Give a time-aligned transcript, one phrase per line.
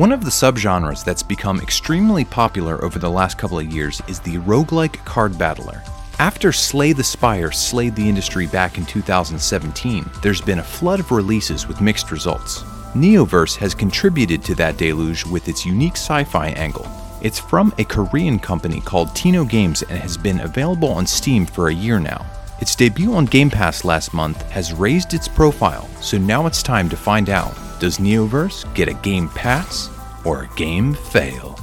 [0.00, 4.18] One of the subgenres that's become extremely popular over the last couple of years is
[4.18, 5.82] the roguelike card battler.
[6.18, 11.10] After Slay the Spire slayed the industry back in 2017, there's been a flood of
[11.10, 12.62] releases with mixed results.
[12.94, 16.88] Neoverse has contributed to that deluge with its unique sci fi angle.
[17.20, 21.68] It's from a Korean company called Tino Games and has been available on Steam for
[21.68, 22.24] a year now.
[22.60, 26.90] Its debut on Game Pass last month has raised its profile, so now it's time
[26.90, 29.88] to find out does Neoverse get a Game Pass
[30.26, 31.58] or a game fail?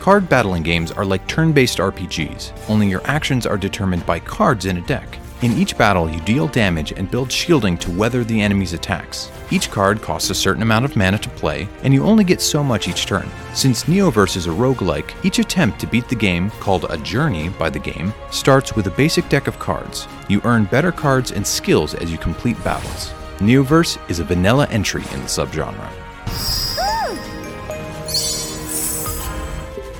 [0.00, 4.66] Card battling games are like turn based RPGs, only your actions are determined by cards
[4.66, 5.18] in a deck.
[5.42, 9.30] In each battle, you deal damage and build shielding to weather the enemy's attacks.
[9.50, 12.64] Each card costs a certain amount of mana to play, and you only get so
[12.64, 13.28] much each turn.
[13.52, 17.68] Since Neoverse is a roguelike, each attempt to beat the game, called a journey by
[17.68, 20.08] the game, starts with a basic deck of cards.
[20.28, 23.12] You earn better cards and skills as you complete battles.
[23.38, 25.90] Neoverse is a vanilla entry in the subgenre.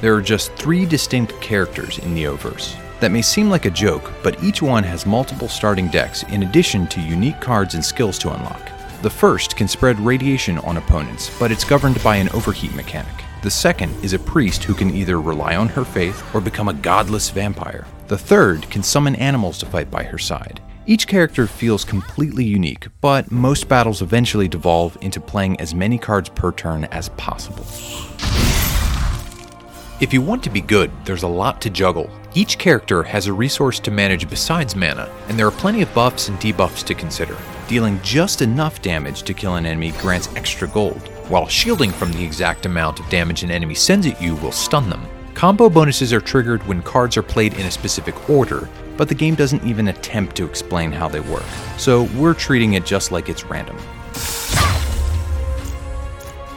[0.01, 2.79] There are just three distinct characters in Neoverse.
[3.05, 6.87] That may seem like a joke, but each one has multiple starting decks in addition
[6.87, 8.71] to unique cards and skills to unlock.
[9.03, 13.13] The first can spread radiation on opponents, but it's governed by an overheat mechanic.
[13.43, 16.73] The second is a priest who can either rely on her faith or become a
[16.73, 17.87] godless vampire.
[18.09, 20.63] The third can summon animals to fight by her side.
[20.87, 26.31] Each character feels completely unique, but most battles eventually devolve into playing as many cards
[26.31, 27.67] per turn as possible.
[30.01, 32.11] If you want to be good, there's a lot to juggle.
[32.35, 36.29] Each character has a resource to manage besides mana, and there are plenty of buffs
[36.29, 37.37] and debuffs to consider.
[37.69, 42.25] Dealing just enough damage to kill an enemy grants extra gold, while shielding from the
[42.25, 45.07] exact amount of damage an enemy sends at you will stun them.
[45.35, 49.37] Combo bonuses are triggered when cards are played in a specific order, but the game
[49.37, 51.45] doesn't even attempt to explain how they work,
[51.79, 53.79] so we're treating it just like it's random.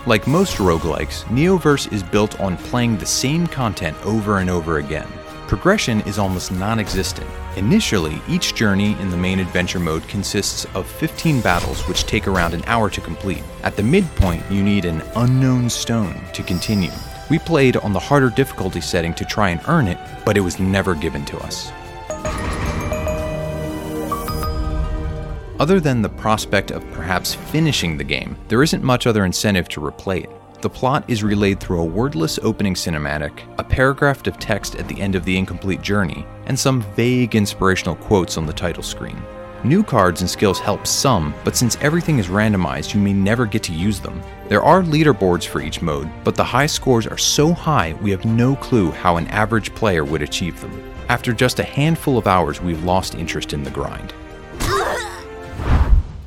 [0.08, 5.08] Like most roguelikes, Neoverse is built on playing the same content over and over again.
[5.50, 7.30] Progression is almost non existent.
[7.58, 12.54] Initially, each journey in the main adventure mode consists of 15 battles which take around
[12.54, 13.44] an hour to complete.
[13.64, 16.92] At the midpoint, you need an unknown stone to continue.
[17.30, 20.58] We played on the harder difficulty setting to try and earn it, but it was
[20.58, 21.70] never given to us.
[25.60, 29.82] Other than the prospect of perhaps finishing the game, there isn't much other incentive to
[29.82, 30.62] replay it.
[30.62, 35.02] The plot is relayed through a wordless opening cinematic, a paragraph of text at the
[35.02, 39.20] end of the incomplete journey, and some vague inspirational quotes on the title screen.
[39.64, 43.64] New cards and skills help some, but since everything is randomized, you may never get
[43.64, 44.22] to use them.
[44.50, 48.26] There are leaderboards for each mode, but the high scores are so high we have
[48.26, 50.94] no clue how an average player would achieve them.
[51.10, 54.14] After just a handful of hours, we've lost interest in the grind.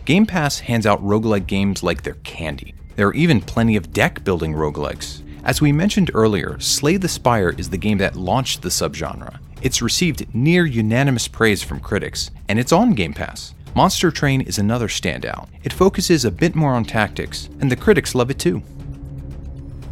[0.06, 2.74] Game Pass hands out roguelike games like they're candy.
[2.96, 5.22] There are even plenty of deck building roguelikes.
[5.44, 9.38] As we mentioned earlier, Slay the Spire is the game that launched the subgenre.
[9.62, 13.54] It's received near unanimous praise from critics, and it's on Game Pass.
[13.74, 15.48] Monster Train is another standout.
[15.62, 18.62] It focuses a bit more on tactics, and the critics love it too.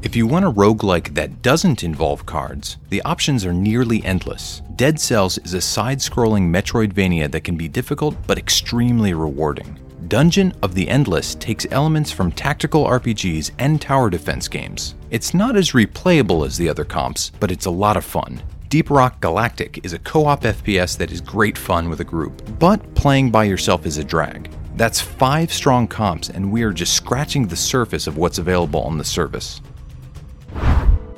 [0.02, 4.62] If you want a roguelike that doesn't involve cards, the options are nearly endless.
[4.74, 9.78] Dead Cells is a side scrolling Metroidvania that can be difficult but extremely rewarding.
[10.08, 14.94] Dungeon of the Endless takes elements from tactical RPGs and tower defense games.
[15.10, 18.42] It's not as replayable as the other comps, but it's a lot of fun.
[18.70, 22.40] Deep Rock Galactic is a co op FPS that is great fun with a group,
[22.58, 24.50] but playing by yourself is a drag.
[24.76, 28.96] That's five strong comps, and we are just scratching the surface of what's available on
[28.96, 29.60] the service.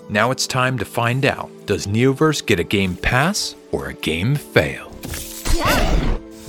[0.08, 4.34] Now it's time to find out does Neoverse get a game pass or a game
[4.34, 4.90] fail?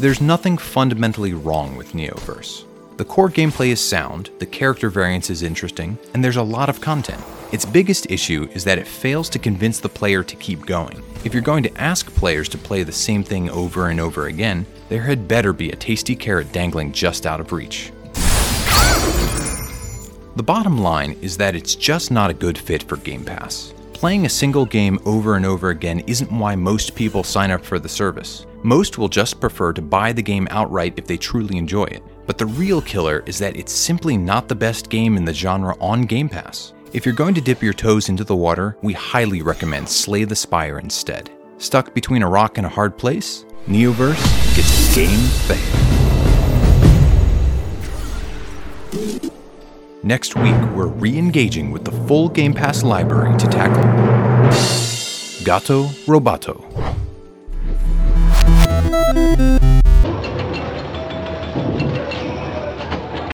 [0.01, 2.65] There's nothing fundamentally wrong with Neoverse.
[2.97, 6.81] The core gameplay is sound, the character variance is interesting, and there's a lot of
[6.81, 7.23] content.
[7.51, 11.03] Its biggest issue is that it fails to convince the player to keep going.
[11.23, 14.65] If you're going to ask players to play the same thing over and over again,
[14.89, 17.91] there had better be a tasty carrot dangling just out of reach.
[20.35, 23.71] The bottom line is that it's just not a good fit for Game Pass.
[24.01, 27.77] Playing a single game over and over again isn't why most people sign up for
[27.77, 28.47] the service.
[28.63, 32.01] Most will just prefer to buy the game outright if they truly enjoy it.
[32.25, 35.77] But the real killer is that it's simply not the best game in the genre
[35.79, 36.73] on Game Pass.
[36.93, 40.35] If you're going to dip your toes into the water, we highly recommend Slay the
[40.35, 41.29] Spire instead.
[41.59, 43.45] Stuck between a rock and a hard place?
[43.67, 45.90] Neoverse gets game fail.
[50.11, 53.81] Next week, we're re engaging with the full Game Pass library to tackle
[55.45, 56.59] Gato Roboto.